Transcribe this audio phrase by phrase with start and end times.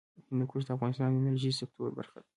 [0.29, 2.27] هندوکش د افغانستان د انرژۍ سکتور برخه ده.